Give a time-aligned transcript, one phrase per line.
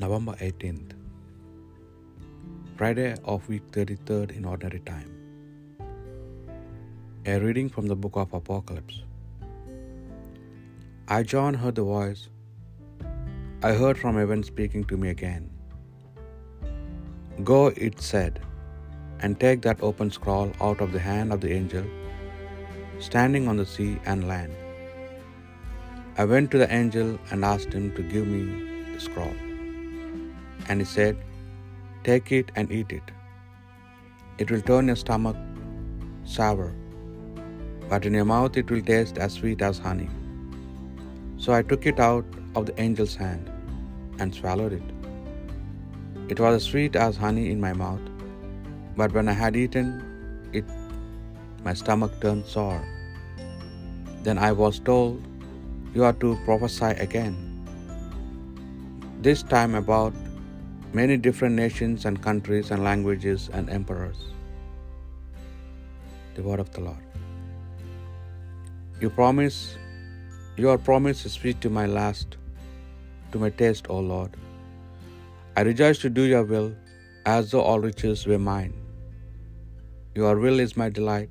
[0.00, 0.90] November 18th,
[2.78, 5.10] Friday of week 33rd in ordinary time.
[7.24, 8.98] A reading from the book of Apocalypse.
[11.08, 12.28] I, John, heard the voice.
[13.62, 15.48] I heard from heaven speaking to me again.
[17.42, 18.40] Go, it said,
[19.20, 21.86] and take that open scroll out of the hand of the angel
[22.98, 24.54] standing on the sea and land.
[26.18, 28.44] I went to the angel and asked him to give me
[28.92, 29.45] the scroll.
[30.68, 31.16] And he said,
[32.04, 33.10] Take it and eat it.
[34.38, 35.36] It will turn your stomach
[36.24, 36.68] sour,
[37.88, 40.08] but in your mouth it will taste as sweet as honey.
[41.38, 43.50] So I took it out of the angel's hand
[44.18, 44.82] and swallowed it.
[46.28, 48.04] It was as sweet as honey in my mouth,
[48.96, 49.88] but when I had eaten
[50.52, 50.64] it,
[51.64, 52.84] my stomach turned sour.
[54.22, 55.22] Then I was told,
[55.94, 57.36] You are to prophesy again.
[59.22, 60.12] This time about
[60.92, 64.26] many different nations and countries and languages and emperors.
[66.34, 67.04] The word of the Lord.
[69.00, 69.76] You promise,
[70.56, 72.36] your promise is sweet to my last,
[73.32, 74.30] to my taste, O Lord.
[75.56, 76.74] I rejoice to do your will,
[77.26, 78.74] as though all riches were mine.
[80.14, 81.30] Your will is my delight,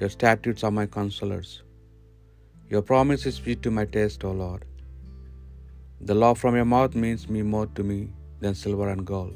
[0.00, 1.60] your statutes are my consolers.
[2.70, 4.64] Your promise is sweet to my taste, O Lord.
[6.00, 8.00] The law from your mouth means me more to me
[8.44, 9.34] than silver and gold.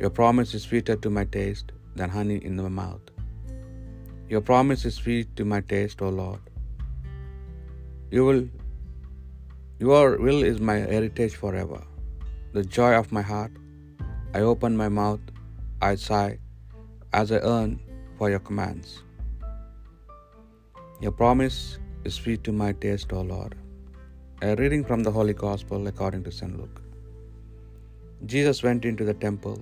[0.00, 3.06] Your promise is sweeter to my taste than honey in my mouth.
[4.32, 6.42] Your promise is sweet to my taste, O Lord.
[8.14, 8.44] You will,
[9.86, 11.80] your will is my heritage forever.
[12.56, 13.52] The joy of my heart.
[14.38, 15.24] I open my mouth,
[15.86, 16.38] I sigh,
[17.20, 17.72] as I earn
[18.18, 18.92] for your commands.
[21.04, 21.58] Your promise
[22.04, 23.54] is sweet to my taste, O Lord.
[24.48, 26.56] A reading from the Holy Gospel according to St.
[26.60, 26.80] Luke.
[28.24, 29.60] Jesus went into the temple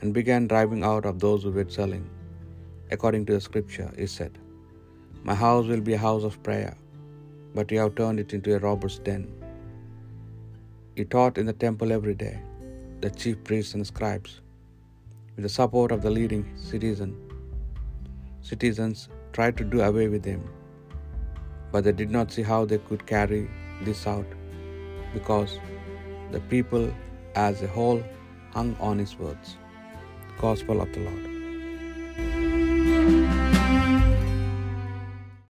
[0.00, 2.04] and began driving out of those who were selling.
[2.90, 4.38] According to the scripture, he said,
[5.22, 6.74] My house will be a house of prayer,
[7.54, 9.24] but you have turned it into a robber's den.
[10.96, 12.36] He taught in the temple every day,
[13.02, 14.40] the chief priests and scribes,
[15.34, 17.12] with the support of the leading citizen,
[18.40, 20.42] citizens, tried to do away with him,
[21.70, 23.42] but they did not see how they could carry
[23.88, 24.30] this out,
[25.12, 25.52] because
[26.32, 26.86] the people
[27.38, 28.02] as a whole
[28.52, 29.56] hung on his words.
[30.40, 31.37] Gospel of the Lord.